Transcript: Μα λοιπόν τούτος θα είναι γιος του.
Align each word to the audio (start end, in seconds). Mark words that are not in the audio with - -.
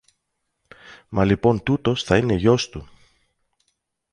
Μα 1.09 1.23
λοιπόν 1.25 1.63
τούτος 1.63 2.03
θα 2.03 2.17
είναι 2.17 2.33
γιος 2.35 2.69
του. 2.69 2.89